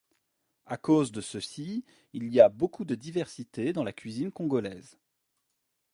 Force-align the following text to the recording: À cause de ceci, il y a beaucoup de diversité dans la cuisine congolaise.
À 0.65 0.77
cause 0.77 1.11
de 1.11 1.21
ceci, 1.21 1.85
il 2.13 2.33
y 2.33 2.41
a 2.41 2.49
beaucoup 2.49 2.85
de 2.85 2.95
diversité 2.95 3.71
dans 3.71 3.83
la 3.83 3.93
cuisine 3.93 4.31
congolaise. 4.31 4.97